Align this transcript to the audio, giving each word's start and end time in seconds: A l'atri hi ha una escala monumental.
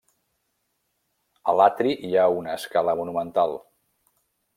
A 1.53 1.53
l'atri 1.59 1.91
hi 2.07 2.11
ha 2.21 2.25
una 2.39 2.57
escala 2.61 2.97
monumental. 3.01 3.55